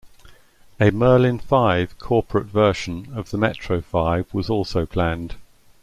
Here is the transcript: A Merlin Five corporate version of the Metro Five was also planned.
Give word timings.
A 0.79 0.89
Merlin 0.89 1.37
Five 1.37 1.99
corporate 1.99 2.47
version 2.47 3.09
of 3.13 3.29
the 3.29 3.37
Metro 3.37 3.81
Five 3.81 4.33
was 4.33 4.49
also 4.49 4.87
planned. 4.87 5.35